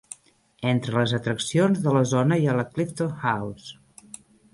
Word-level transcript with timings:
Entre 0.69 0.95
les 1.01 1.11
atraccions 1.17 1.83
de 1.83 1.93
la 1.97 2.01
zona 2.13 2.39
hi 2.39 2.47
ha 2.47 2.55
la 2.61 2.65
Clifton 2.71 3.13
House. 3.27 3.71